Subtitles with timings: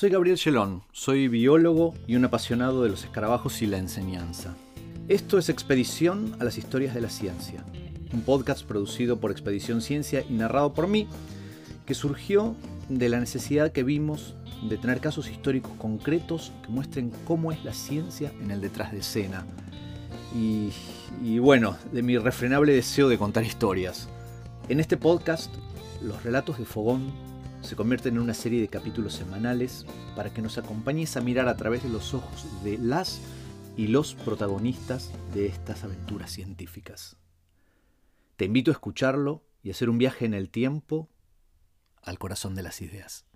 [0.00, 4.56] Soy Gabriel Gelón, soy biólogo y un apasionado de los escarabajos y la enseñanza.
[5.08, 7.62] Esto es Expedición a las Historias de la Ciencia,
[8.10, 11.06] un podcast producido por Expedición Ciencia y narrado por mí,
[11.84, 12.54] que surgió
[12.88, 14.36] de la necesidad que vimos
[14.70, 19.00] de tener casos históricos concretos que muestren cómo es la ciencia en el detrás de
[19.00, 19.44] escena.
[20.34, 20.70] Y,
[21.22, 24.08] y bueno, de mi refrenable deseo de contar historias.
[24.70, 25.54] En este podcast,
[26.00, 27.29] los relatos de Fogón
[27.62, 29.86] se convierten en una serie de capítulos semanales
[30.16, 33.20] para que nos acompañes a mirar a través de los ojos de las
[33.76, 37.16] y los protagonistas de estas aventuras científicas.
[38.36, 41.08] Te invito a escucharlo y hacer un viaje en el tiempo
[42.02, 43.26] al corazón de las ideas.